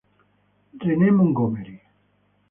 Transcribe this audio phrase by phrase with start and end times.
[0.83, 1.77] Renee Montgomery